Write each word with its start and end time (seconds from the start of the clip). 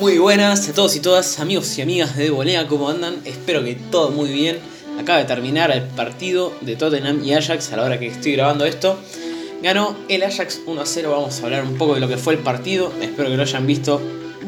Muy 0.00 0.16
buenas 0.16 0.66
a 0.66 0.72
todos 0.72 0.96
y 0.96 1.00
todas, 1.00 1.40
amigos 1.40 1.76
y 1.76 1.82
amigas 1.82 2.16
de 2.16 2.30
Bolea, 2.30 2.66
¿cómo 2.66 2.88
andan? 2.88 3.16
Espero 3.26 3.62
que 3.62 3.74
todo 3.74 4.10
muy 4.10 4.30
bien. 4.30 4.58
Acaba 4.98 5.18
de 5.18 5.26
terminar 5.26 5.70
el 5.70 5.82
partido 5.82 6.54
de 6.62 6.74
Tottenham 6.74 7.22
y 7.22 7.34
Ajax 7.34 7.70
a 7.70 7.76
la 7.76 7.84
hora 7.84 7.98
que 7.98 8.06
estoy 8.06 8.32
grabando 8.32 8.64
esto. 8.64 8.98
Ganó 9.62 9.94
el 10.08 10.22
Ajax 10.22 10.62
1 10.64 10.80
a 10.80 10.86
0, 10.86 11.10
vamos 11.10 11.38
a 11.38 11.44
hablar 11.44 11.64
un 11.64 11.76
poco 11.76 11.92
de 11.92 12.00
lo 12.00 12.08
que 12.08 12.16
fue 12.16 12.32
el 12.32 12.38
partido. 12.38 12.94
Espero 13.02 13.28
que 13.28 13.36
lo 13.36 13.42
hayan 13.42 13.66
visto. 13.66 14.00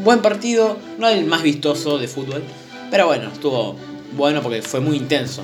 Buen 0.02 0.22
partido, 0.22 0.78
no 0.96 1.06
el 1.06 1.26
más 1.26 1.42
vistoso 1.42 1.98
de 1.98 2.08
fútbol, 2.08 2.42
pero 2.90 3.08
bueno, 3.08 3.28
estuvo 3.30 3.76
bueno 4.16 4.42
porque 4.42 4.62
fue 4.62 4.80
muy 4.80 4.96
intenso. 4.96 5.42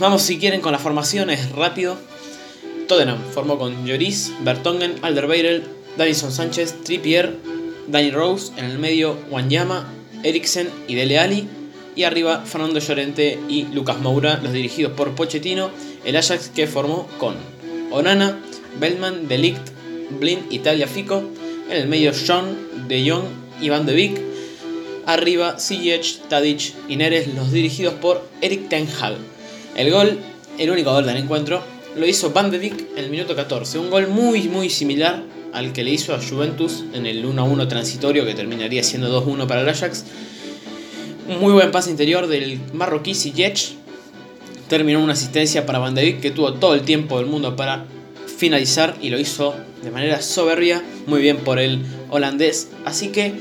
Vamos 0.00 0.22
si 0.22 0.38
quieren 0.38 0.62
con 0.62 0.72
las 0.72 0.80
formaciones 0.80 1.52
rápido. 1.52 1.98
Tottenham 2.88 3.18
formó 3.34 3.58
con 3.58 3.84
Lloris, 3.84 4.32
Bertongen, 4.40 4.94
Alderweireld, 5.02 5.66
Davison 5.98 6.32
Sánchez, 6.32 6.82
Trippier, 6.82 7.57
Danny 7.88 8.10
Rose, 8.10 8.52
en 8.56 8.66
el 8.66 8.78
medio 8.78 9.16
Wanyama, 9.30 9.92
Eriksen 10.22 10.68
y 10.86 10.94
Dele 10.94 11.18
Alli, 11.18 11.48
y 11.96 12.04
arriba 12.04 12.44
Fernando 12.44 12.78
Llorente 12.78 13.38
y 13.48 13.64
Lucas 13.64 13.98
Moura, 13.98 14.38
los 14.42 14.52
dirigidos 14.52 14.92
por 14.92 15.14
Pochettino, 15.14 15.70
el 16.04 16.16
Ajax 16.16 16.50
que 16.54 16.66
formó 16.66 17.08
con 17.18 17.34
Onana, 17.90 18.38
Bellman, 18.78 19.26
Delict, 19.26 19.70
Blind 20.20 20.52
y 20.52 20.60
Fico, 20.86 21.24
en 21.68 21.76
el 21.76 21.88
medio 21.88 22.12
John, 22.26 22.56
De 22.86 23.10
Jong 23.10 23.24
y 23.60 23.68
Van 23.68 23.84
de 23.84 23.94
Beek, 23.94 24.20
arriba 25.06 25.58
Ziyech, 25.58 26.28
Tadic 26.28 26.74
y 26.88 26.96
Neres, 26.96 27.34
los 27.34 27.50
dirigidos 27.50 27.94
por 27.94 28.28
Eric 28.40 28.68
Ten 28.68 28.86
Hag. 29.00 29.16
El 29.74 29.90
gol, 29.90 30.18
el 30.58 30.70
único 30.70 30.92
gol 30.92 31.06
del 31.06 31.16
encuentro, 31.16 31.62
lo 31.96 32.06
hizo 32.06 32.30
Van 32.30 32.50
de 32.50 32.58
Beek 32.58 32.92
en 32.96 33.04
el 33.04 33.10
minuto 33.10 33.34
14, 33.34 33.78
un 33.78 33.90
gol 33.90 34.06
muy 34.08 34.48
muy 34.48 34.70
similar 34.70 35.22
al 35.52 35.72
que 35.72 35.84
le 35.84 35.90
hizo 35.90 36.14
a 36.14 36.20
Juventus 36.22 36.84
en 36.92 37.06
el 37.06 37.24
1-1 37.24 37.68
transitorio 37.68 38.24
que 38.24 38.34
terminaría 38.34 38.82
siendo 38.82 39.24
2-1 39.24 39.46
para 39.46 39.62
el 39.62 39.68
Ajax. 39.68 40.04
Un 41.28 41.40
muy 41.40 41.52
buen 41.52 41.70
pase 41.70 41.90
interior 41.90 42.26
del 42.26 42.60
marroquí 42.72 43.14
Ziyech. 43.14 43.74
Terminó 44.68 45.02
una 45.02 45.14
asistencia 45.14 45.66
para 45.66 45.78
Van 45.78 45.94
de 45.94 46.02
Beek 46.02 46.20
que 46.20 46.30
tuvo 46.30 46.54
todo 46.54 46.74
el 46.74 46.82
tiempo 46.82 47.18
del 47.18 47.26
mundo 47.26 47.56
para 47.56 47.86
finalizar 48.38 48.96
y 49.00 49.10
lo 49.10 49.18
hizo 49.18 49.54
de 49.82 49.90
manera 49.90 50.22
soberbia, 50.22 50.82
muy 51.06 51.20
bien 51.20 51.38
por 51.38 51.58
el 51.58 51.82
holandés. 52.10 52.68
Así 52.84 53.08
que 53.08 53.34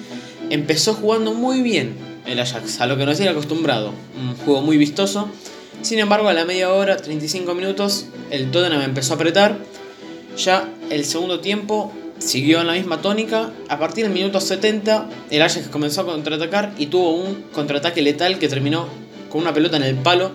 empezó 0.50 0.94
jugando 0.94 1.34
muy 1.34 1.62
bien 1.62 1.96
el 2.26 2.40
Ajax, 2.40 2.82
a 2.82 2.88
lo 2.88 2.98
que 2.98 3.06
no 3.06 3.12
era 3.12 3.32
acostumbrado. 3.32 3.94
Un 4.20 4.36
juego 4.36 4.62
muy 4.62 4.78
vistoso. 4.78 5.30
Sin 5.82 6.00
embargo, 6.00 6.28
a 6.28 6.34
la 6.34 6.46
media 6.46 6.72
hora, 6.74 6.98
35 6.98 7.54
minutos, 7.54 8.08
el 8.32 8.52
Tottenham 8.52 8.82
empezó 8.82 9.14
a 9.14 9.16
apretar. 9.16 9.58
Ya 10.38 10.70
el 10.92 11.04
segundo 11.04 11.40
tiempo 11.40 11.92
siguió 12.20 12.62
en 12.62 12.68
la 12.68 12.74
misma 12.74 13.02
tónica. 13.02 13.52
A 13.70 13.80
partir 13.80 14.04
del 14.04 14.14
minuto 14.14 14.40
70, 14.40 15.10
el 15.32 15.42
Ajax 15.42 15.68
comenzó 15.70 16.02
a 16.02 16.06
contraatacar 16.06 16.74
y 16.78 16.88
tuvo 16.88 17.16
un 17.16 17.44
contraataque 17.54 18.02
letal 18.02 18.38
que 18.38 18.48
terminó 18.48 18.88
con 19.30 19.42
una 19.42 19.54
pelota 19.54 19.78
en 19.78 19.84
el 19.84 19.96
palo 19.96 20.32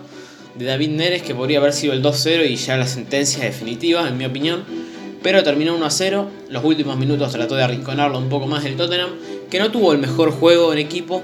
de 0.55 0.65
David 0.65 0.89
Neres, 0.89 1.23
que 1.23 1.33
podría 1.33 1.59
haber 1.59 1.73
sido 1.73 1.93
el 1.93 2.03
2-0 2.03 2.49
y 2.49 2.57
ya 2.57 2.77
la 2.77 2.85
sentencia 2.85 3.45
definitiva, 3.45 4.07
en 4.07 4.17
mi 4.17 4.25
opinión. 4.25 4.65
Pero 5.23 5.41
terminó 5.41 5.77
1-0. 5.77 6.27
Los 6.49 6.63
últimos 6.65 6.97
minutos 6.97 7.31
trató 7.31 7.55
de 7.55 7.63
arrinconarlo 7.63 8.17
un 8.17 8.27
poco 8.27 8.45
más 8.45 8.65
el 8.65 8.75
Tottenham, 8.75 9.11
que 9.49 9.59
no 9.59 9.71
tuvo 9.71 9.93
el 9.93 9.99
mejor 9.99 10.31
juego 10.31 10.73
en 10.73 10.79
equipo. 10.79 11.23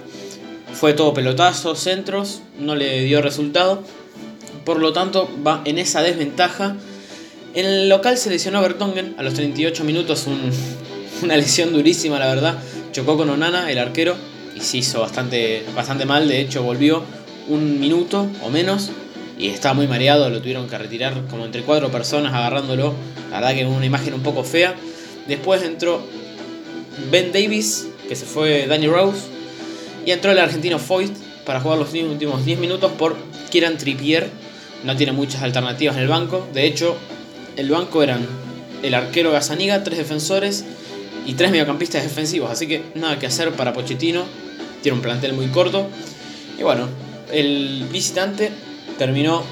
Fue 0.72 0.94
todo 0.94 1.14
pelotazo, 1.14 1.76
centros, 1.76 2.42
no 2.58 2.76
le 2.76 3.04
dio 3.04 3.22
resultado. 3.22 3.84
Por 4.64 4.80
lo 4.80 4.94
tanto, 4.94 5.30
va 5.46 5.62
en 5.66 5.80
esa 5.80 6.02
desventaja 6.02 6.78
en 7.54 7.66
el 7.66 7.90
local 7.90 8.18
se 8.18 8.30
lesionó 8.30 8.62
Bertongen 8.62 9.16
a 9.18 9.24
los 9.24 9.34
38 9.34 9.84
minutos, 9.84 10.28
una 11.24 11.36
lesión 11.36 11.74
durísima, 11.74 12.20
la 12.20 12.28
verdad. 12.28 12.58
Chocó 12.92 13.18
con 13.18 13.30
Onana, 13.30 13.72
el 13.72 13.80
arquero, 13.80 14.16
y 14.56 14.62
se 14.62 14.78
hizo 14.78 15.02
bastante, 15.02 15.64
bastante 15.76 16.06
mal. 16.06 16.28
De 16.28 16.42
hecho, 16.42 16.64
volvió 16.64 17.04
un 17.48 17.80
minuto 17.80 18.28
o 18.44 18.50
menos 18.50 18.92
y 19.38 19.48
estaba 19.48 19.74
muy 19.74 19.88
mareado. 19.88 20.30
Lo 20.30 20.40
tuvieron 20.40 20.68
que 20.68 20.78
retirar 20.78 21.26
como 21.30 21.46
entre 21.46 21.64
cuatro 21.64 21.90
personas 21.90 22.34
agarrándolo. 22.34 22.94
La 23.32 23.40
verdad 23.40 23.56
que 23.56 23.66
una 23.66 23.86
imagen 23.86 24.14
un 24.14 24.22
poco 24.22 24.44
fea. 24.44 24.76
Después 25.28 25.64
entró 25.64 26.02
Ben 27.12 27.32
Davis, 27.32 27.88
que 28.08 28.16
se 28.16 28.26
fue 28.26 28.68
Danny 28.68 28.88
Rose, 28.88 29.22
y 30.06 30.12
entró 30.12 30.32
el 30.32 30.40
argentino 30.40 30.80
Foyt 30.80 31.12
para 31.46 31.62
jugar 31.62 31.78
los 31.78 31.94
últimos 31.94 32.46
10 32.46 32.60
minutos 32.60 32.92
por 32.94 33.16
Kieran 33.50 33.78
Trippier. 33.78 34.30
No 34.84 34.96
tiene 34.96 35.12
muchas 35.12 35.42
alternativas 35.42 35.96
en 35.98 36.04
el 36.04 36.08
banco. 36.08 36.48
De 36.54 36.66
hecho, 36.66 36.98
el 37.60 37.70
banco 37.70 38.02
eran 38.02 38.26
el 38.84 38.94
arquero 38.94 39.32
Gazaniga, 39.32 39.84
tres 39.84 39.98
defensores 39.98 40.64
y 41.26 41.34
tres 41.34 41.52
mediocampistas 41.52 42.04
defensivos. 42.04 42.50
Así 42.50 42.68
que 42.68 42.82
nada 42.96 43.20
que 43.20 43.28
hacer 43.28 43.52
para 43.52 43.74
Pochettino. 43.74 44.24
Tiene 44.82 44.96
un 44.96 45.02
plantel 45.02 45.34
muy 45.34 45.48
corto. 45.48 45.88
Y 46.58 46.64
bueno, 46.64 46.88
el 47.34 47.86
visitante 47.92 48.52
terminó 48.98 49.44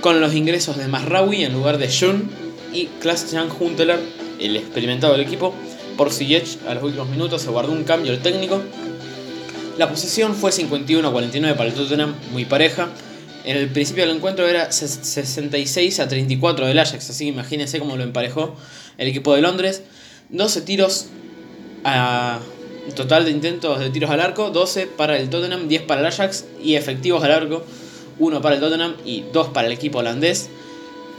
con 0.00 0.20
los 0.20 0.34
ingresos 0.34 0.76
de 0.76 0.88
Masraoui 0.88 1.44
en 1.44 1.52
lugar 1.52 1.78
de 1.78 1.88
Jun 1.88 2.28
y 2.72 2.86
Klaas-Jan 3.00 3.48
Huntelaar, 3.58 4.00
el 4.40 4.56
experimentado 4.56 5.12
del 5.12 5.22
equipo. 5.22 5.54
Por 5.96 6.12
Ziyech 6.12 6.58
a 6.66 6.74
los 6.74 6.82
últimos 6.82 7.08
minutos 7.08 7.42
se 7.42 7.50
guardó 7.50 7.70
un 7.70 7.84
cambio 7.84 8.12
el 8.12 8.20
técnico. 8.20 8.60
La 9.78 9.88
posesión 9.88 10.34
fue 10.34 10.50
51-49 10.50 11.56
para 11.56 11.68
el 11.68 11.74
Tottenham, 11.74 12.14
muy 12.32 12.44
pareja. 12.44 12.88
En 13.44 13.58
el 13.58 13.68
principio 13.68 14.06
del 14.06 14.16
encuentro 14.16 14.48
era 14.48 14.72
66 14.72 16.00
a 16.00 16.08
34 16.08 16.66
del 16.66 16.78
Ajax, 16.78 17.10
así 17.10 17.24
que 17.24 17.30
imagínense 17.30 17.78
cómo 17.78 17.96
lo 17.96 18.02
emparejó 18.02 18.56
el 18.96 19.08
equipo 19.08 19.34
de 19.34 19.42
Londres. 19.42 19.82
12 20.30 20.62
tiros 20.62 21.06
a 21.84 22.40
total 22.96 23.26
de 23.26 23.30
intentos 23.30 23.78
de 23.80 23.90
tiros 23.90 24.10
al 24.10 24.20
arco, 24.20 24.50
12 24.50 24.86
para 24.86 25.18
el 25.18 25.28
Tottenham, 25.28 25.68
10 25.68 25.82
para 25.82 26.00
el 26.00 26.06
Ajax 26.06 26.46
y 26.62 26.76
efectivos 26.76 27.22
al 27.22 27.32
arco, 27.32 27.64
1 28.18 28.40
para 28.40 28.54
el 28.54 28.60
Tottenham 28.62 28.94
y 29.04 29.24
2 29.32 29.48
para 29.48 29.66
el 29.66 29.72
equipo 29.72 29.98
holandés. 29.98 30.48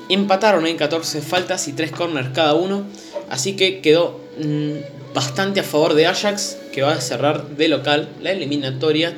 Empataron 0.09 0.65
en 0.65 0.77
14 0.77 1.21
faltas 1.21 1.67
y 1.67 1.73
3 1.73 1.91
corners 1.91 2.29
cada 2.33 2.55
uno, 2.55 2.85
así 3.29 3.55
que 3.55 3.81
quedó 3.81 4.19
mm, 4.43 5.13
bastante 5.13 5.59
a 5.59 5.63
favor 5.63 5.93
de 5.93 6.07
Ajax, 6.07 6.57
que 6.71 6.81
va 6.81 6.93
a 6.93 7.01
cerrar 7.01 7.49
de 7.49 7.67
local 7.67 8.09
la 8.21 8.31
eliminatoria 8.31 9.15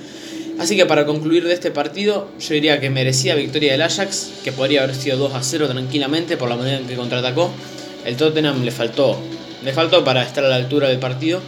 Así 0.59 0.75
que 0.75 0.85
para 0.85 1.05
concluir 1.05 1.45
de 1.45 1.53
este 1.53 1.69
partido, 1.69 2.29
yo 2.39 2.53
diría 2.55 2.79
que 2.79 2.89
merecía 2.89 3.35
victoria 3.35 3.73
del 3.73 3.83
Ajax, 3.83 4.31
que 4.43 4.51
podría 4.51 4.83
haber 4.83 4.95
sido 4.95 5.17
2 5.17 5.35
a 5.35 5.43
0 5.43 5.67
tranquilamente 5.69 6.35
por 6.35 6.49
la 6.49 6.55
manera 6.55 6.79
en 6.79 6.87
que 6.87 6.95
contraatacó. 6.95 7.51
El 8.05 8.17
Tottenham 8.17 8.63
le 8.63 8.71
faltó, 8.71 9.19
le 9.63 9.71
faltó 9.71 10.03
para 10.03 10.23
estar 10.23 10.43
a 10.43 10.47
la 10.47 10.55
altura 10.55 10.89
del 10.89 10.97
partido. 10.97 11.41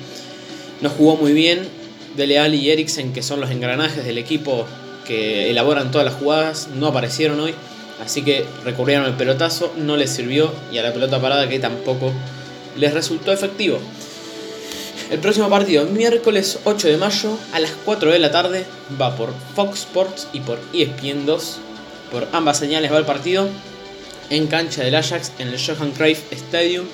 No 0.81 0.89
jugó 0.89 1.15
muy 1.15 1.33
bien. 1.33 1.67
Dele 2.15 2.37
Alli 2.37 2.57
y 2.57 2.69
Eriksen, 2.69 3.13
que 3.13 3.23
son 3.23 3.39
los 3.39 3.49
engranajes 3.49 4.05
del 4.05 4.17
equipo 4.17 4.65
que 5.07 5.49
elaboran 5.49 5.89
todas 5.89 6.05
las 6.05 6.15
jugadas, 6.15 6.69
no 6.75 6.87
aparecieron 6.87 7.39
hoy. 7.39 7.55
Así 8.03 8.21
que 8.21 8.45
recurrieron 8.63 9.05
al 9.05 9.17
pelotazo, 9.17 9.73
no 9.77 9.97
les 9.97 10.11
sirvió 10.11 10.53
y 10.71 10.77
a 10.77 10.83
la 10.83 10.93
pelota 10.93 11.19
parada 11.19 11.49
que 11.49 11.59
tampoco 11.59 12.13
les 12.77 12.93
resultó 12.93 13.31
efectivo. 13.31 13.79
El 15.09 15.17
próximo 15.17 15.49
partido, 15.49 15.85
miércoles 15.85 16.59
8 16.65 16.87
de 16.87 16.97
mayo 16.97 17.35
a 17.51 17.59
las 17.59 17.71
4 17.83 18.11
de 18.11 18.19
la 18.19 18.29
tarde, 18.29 18.63
va 19.01 19.15
por 19.15 19.33
Fox 19.55 19.79
Sports 19.79 20.27
y 20.33 20.41
por 20.41 20.59
ESPN 20.71 21.25
2. 21.25 21.57
Por 22.11 22.27
ambas 22.31 22.59
señales 22.59 22.91
va 22.91 22.99
el 22.99 23.05
partido 23.05 23.49
en 24.29 24.45
cancha 24.45 24.83
del 24.83 24.93
Ajax 24.93 25.31
en 25.39 25.47
el 25.47 25.59
Johan 25.59 25.93
Cruyff 25.93 26.31
Stadium. 26.31 26.85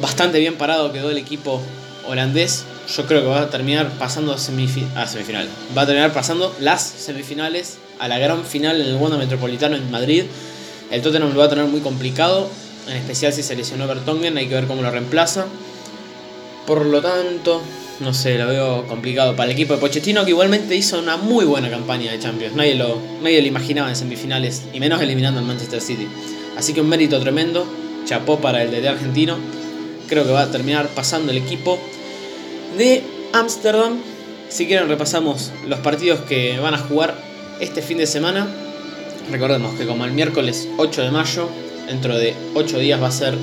Bastante 0.00 0.38
bien 0.38 0.56
parado 0.56 0.90
quedó 0.90 1.10
el 1.10 1.18
equipo 1.18 1.60
holandés. 2.08 2.64
Yo 2.96 3.04
creo 3.04 3.20
que 3.20 3.28
va 3.28 3.42
a 3.42 3.50
terminar 3.50 3.90
pasando 3.98 4.32
a, 4.32 4.38
semifinal. 4.38 5.48
Va 5.76 5.82
a 5.82 5.86
terminar 5.86 6.14
pasando 6.14 6.56
las 6.60 6.80
semifinales 6.80 7.76
a 7.98 8.08
la 8.08 8.18
gran 8.18 8.42
final 8.42 8.80
en 8.80 8.86
el 8.86 8.96
Wanda 8.96 9.18
Metropolitano 9.18 9.76
en 9.76 9.90
Madrid. 9.90 10.24
El 10.90 11.02
Tottenham 11.02 11.34
lo 11.34 11.40
va 11.40 11.44
a 11.44 11.50
tener 11.50 11.66
muy 11.66 11.82
complicado, 11.82 12.48
en 12.88 12.96
especial 12.96 13.34
si 13.34 13.42
se 13.42 13.54
lesionó 13.54 13.86
Bertongen, 13.86 14.38
hay 14.38 14.48
que 14.48 14.54
ver 14.54 14.66
cómo 14.66 14.80
lo 14.80 14.90
reemplaza. 14.90 15.44
Por 16.66 16.84
lo 16.84 17.00
tanto, 17.00 17.62
no 18.00 18.12
sé, 18.12 18.36
lo 18.38 18.48
veo 18.48 18.86
complicado 18.86 19.36
para 19.36 19.50
el 19.50 19.52
equipo 19.52 19.74
de 19.74 19.80
Pochettino, 19.80 20.24
que 20.24 20.30
igualmente 20.30 20.74
hizo 20.74 20.98
una 20.98 21.16
muy 21.16 21.44
buena 21.44 21.70
campaña 21.70 22.10
de 22.10 22.18
Champions. 22.18 22.54
Nadie 22.54 22.74
lo, 22.74 23.00
nadie 23.22 23.40
lo 23.40 23.46
imaginaba 23.46 23.88
en 23.88 23.96
semifinales, 23.96 24.64
y 24.72 24.80
menos 24.80 25.00
eliminando 25.00 25.40
al 25.40 25.46
Manchester 25.46 25.80
City. 25.80 26.08
Así 26.56 26.72
que 26.72 26.80
un 26.80 26.88
mérito 26.88 27.20
tremendo, 27.20 27.66
chapó 28.04 28.40
para 28.40 28.62
el 28.62 28.70
DT 28.70 28.88
argentino. 28.88 29.36
Creo 30.08 30.24
que 30.24 30.32
va 30.32 30.42
a 30.42 30.50
terminar 30.50 30.88
pasando 30.88 31.32
el 31.32 31.38
equipo 31.38 31.78
de 32.76 33.02
Ámsterdam. 33.32 34.00
Si 34.48 34.66
quieren 34.66 34.88
repasamos 34.88 35.52
los 35.66 35.78
partidos 35.80 36.20
que 36.20 36.58
van 36.58 36.74
a 36.74 36.78
jugar 36.78 37.16
este 37.60 37.80
fin 37.80 37.98
de 37.98 38.06
semana. 38.06 38.46
Recordemos 39.30 39.74
que 39.76 39.86
como 39.86 40.04
el 40.04 40.12
miércoles 40.12 40.68
8 40.78 41.02
de 41.02 41.10
mayo, 41.10 41.48
dentro 41.86 42.16
de 42.18 42.34
8 42.54 42.78
días 42.78 43.02
va 43.02 43.08
a 43.08 43.12
ser 43.12 43.36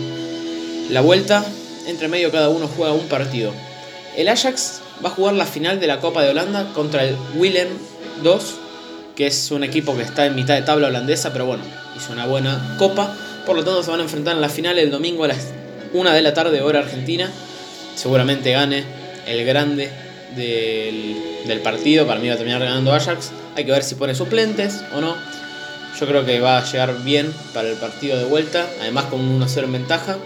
la 0.89 1.01
vuelta 1.01 1.45
entre 1.87 2.07
medio 2.07 2.31
cada 2.31 2.49
uno 2.49 2.67
juega 2.67 2.93
un 2.93 3.07
partido. 3.07 3.53
El 4.15 4.29
Ajax 4.29 4.81
va 5.03 5.09
a 5.09 5.13
jugar 5.13 5.33
la 5.33 5.45
final 5.45 5.79
de 5.79 5.87
la 5.87 5.99
Copa 5.99 6.21
de 6.21 6.29
Holanda 6.29 6.71
contra 6.73 7.03
el 7.03 7.15
Willem 7.35 7.69
II, 8.23 8.39
que 9.15 9.27
es 9.27 9.51
un 9.51 9.63
equipo 9.63 9.95
que 9.95 10.03
está 10.03 10.25
en 10.25 10.35
mitad 10.35 10.55
de 10.55 10.61
tabla 10.61 10.87
holandesa, 10.87 11.33
pero 11.33 11.45
bueno, 11.45 11.63
hizo 11.95 12.11
una 12.13 12.25
buena 12.25 12.75
copa. 12.77 13.15
Por 13.45 13.55
lo 13.55 13.63
tanto, 13.63 13.83
se 13.83 13.91
van 13.91 13.99
a 13.99 14.03
enfrentar 14.03 14.35
en 14.35 14.41
la 14.41 14.49
final 14.49 14.79
el 14.79 14.91
domingo 14.91 15.23
a 15.23 15.29
las 15.29 15.47
1 15.93 16.11
de 16.11 16.21
la 16.21 16.33
tarde, 16.33 16.61
hora 16.61 16.79
argentina. 16.79 17.29
Seguramente 17.95 18.51
gane 18.51 18.83
el 19.27 19.45
grande 19.45 19.89
del, 20.35 21.15
del 21.45 21.59
partido. 21.59 22.07
Para 22.07 22.19
mí 22.19 22.27
va 22.27 22.35
a 22.35 22.37
terminar 22.37 22.61
ganando 22.61 22.93
Ajax. 22.93 23.31
Hay 23.55 23.65
que 23.65 23.71
ver 23.71 23.83
si 23.83 23.95
pone 23.95 24.15
suplentes 24.15 24.81
o 24.95 25.01
no. 25.01 25.15
Yo 25.99 26.07
creo 26.07 26.25
que 26.25 26.39
va 26.39 26.57
a 26.57 26.65
llegar 26.65 27.03
bien 27.03 27.31
para 27.53 27.69
el 27.69 27.75
partido 27.77 28.17
de 28.17 28.25
vuelta, 28.25 28.67
además 28.81 29.05
con 29.05 29.19
un 29.19 29.41
1-0 29.41 29.65
en 29.65 29.73
ventaja. 29.73 30.17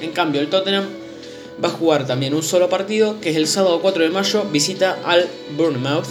En 0.00 0.12
cambio, 0.12 0.40
el 0.40 0.48
Tottenham 0.48 0.86
va 1.62 1.68
a 1.68 1.72
jugar 1.72 2.06
también 2.06 2.34
un 2.34 2.42
solo 2.42 2.68
partido, 2.68 3.20
que 3.20 3.30
es 3.30 3.36
el 3.36 3.46
sábado 3.46 3.80
4 3.80 4.04
de 4.04 4.10
mayo, 4.10 4.44
visita 4.50 4.98
al 5.04 5.26
Bournemouth 5.56 6.06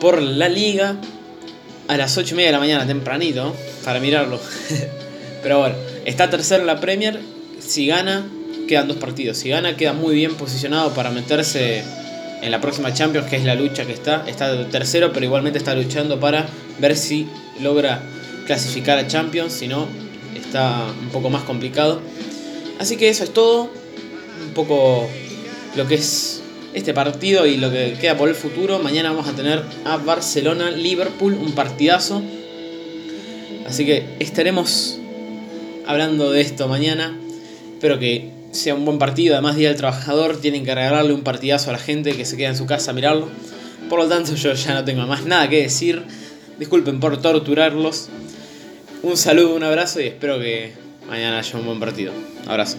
por 0.00 0.22
la 0.22 0.48
liga 0.48 0.96
a 1.88 1.96
las 1.96 2.16
8 2.16 2.34
y 2.34 2.36
media 2.36 2.48
de 2.48 2.52
la 2.52 2.58
mañana, 2.60 2.86
tempranito, 2.86 3.54
para 3.84 4.00
mirarlo. 4.00 4.40
Pero 5.42 5.58
bueno, 5.58 5.74
está 6.04 6.30
tercero 6.30 6.60
en 6.60 6.66
la 6.66 6.80
Premier. 6.80 7.20
Si 7.58 7.86
gana, 7.86 8.26
quedan 8.68 8.88
dos 8.88 8.96
partidos. 8.98 9.38
Si 9.38 9.48
gana, 9.48 9.76
queda 9.76 9.92
muy 9.92 10.14
bien 10.14 10.34
posicionado 10.34 10.94
para 10.94 11.10
meterse 11.10 11.82
en 12.42 12.50
la 12.50 12.60
próxima 12.60 12.94
Champions, 12.94 13.28
que 13.28 13.36
es 13.36 13.44
la 13.44 13.54
lucha 13.54 13.84
que 13.86 13.92
está. 13.92 14.24
Está 14.28 14.68
tercero, 14.68 15.12
pero 15.12 15.26
igualmente 15.26 15.58
está 15.58 15.74
luchando 15.74 16.20
para 16.20 16.46
ver 16.78 16.96
si 16.96 17.26
logra 17.60 18.02
clasificar 18.46 18.98
a 18.98 19.06
Champions. 19.06 19.52
Si 19.52 19.66
no, 19.66 19.88
está 20.50 20.92
un 21.00 21.10
poco 21.10 21.30
más 21.30 21.44
complicado. 21.44 22.00
Así 22.80 22.96
que 22.96 23.08
eso 23.08 23.22
es 23.22 23.32
todo. 23.32 23.70
Un 24.44 24.52
poco 24.52 25.08
lo 25.76 25.86
que 25.86 25.94
es 25.94 26.42
este 26.74 26.92
partido 26.92 27.46
y 27.46 27.56
lo 27.56 27.70
que 27.70 27.96
queda 28.00 28.16
por 28.16 28.28
el 28.28 28.34
futuro. 28.34 28.80
Mañana 28.80 29.10
vamos 29.10 29.28
a 29.28 29.32
tener 29.32 29.62
a 29.84 29.96
Barcelona-Liverpool, 29.98 31.34
un 31.34 31.52
partidazo. 31.52 32.20
Así 33.64 33.86
que 33.86 34.04
estaremos 34.18 34.98
hablando 35.86 36.32
de 36.32 36.40
esto 36.40 36.66
mañana. 36.66 37.16
Espero 37.74 38.00
que 38.00 38.32
sea 38.50 38.74
un 38.74 38.84
buen 38.84 38.98
partido. 38.98 39.34
Además, 39.34 39.54
Día 39.54 39.68
del 39.68 39.76
Trabajador, 39.76 40.40
tienen 40.40 40.64
que 40.64 40.74
regalarle 40.74 41.12
un 41.12 41.22
partidazo 41.22 41.70
a 41.70 41.74
la 41.74 41.78
gente 41.78 42.16
que 42.16 42.24
se 42.24 42.36
queda 42.36 42.48
en 42.48 42.56
su 42.56 42.66
casa 42.66 42.90
a 42.90 42.94
mirarlo. 42.94 43.28
Por 43.88 44.00
lo 44.00 44.08
tanto, 44.08 44.34
yo 44.34 44.52
ya 44.52 44.74
no 44.74 44.84
tengo 44.84 45.06
más 45.06 45.24
nada 45.26 45.48
que 45.48 45.62
decir. 45.62 46.02
Disculpen 46.58 46.98
por 46.98 47.22
torturarlos. 47.22 48.08
Un 49.02 49.16
saludo, 49.16 49.54
un 49.54 49.62
abrazo 49.62 50.00
y 50.00 50.08
espero 50.08 50.38
que 50.38 50.72
mañana 51.08 51.38
haya 51.38 51.58
un 51.58 51.64
buen 51.64 51.80
partido. 51.80 52.12
Abrazo. 52.46 52.76